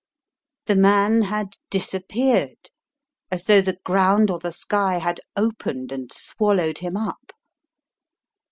The 0.65 0.75
man 0.75 1.21
had 1.21 1.57
disappeared 1.69 2.71
as 3.29 3.43
though 3.43 3.61
the 3.61 3.77
ground 3.85 4.31
or 4.31 4.39
the 4.39 4.51
sky 4.51 4.97
had 4.97 5.21
opened 5.35 5.91
and 5.91 6.11
swallowed 6.11 6.79
him 6.79 6.97
up. 6.97 7.33